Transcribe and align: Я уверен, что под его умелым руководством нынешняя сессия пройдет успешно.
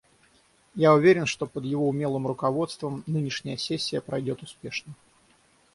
Я 0.73 0.95
уверен, 0.95 1.27
что 1.27 1.45
под 1.45 1.63
его 1.63 1.87
умелым 1.87 2.25
руководством 2.25 3.03
нынешняя 3.05 3.55
сессия 3.55 4.01
пройдет 4.01 4.41
успешно. 4.41 4.95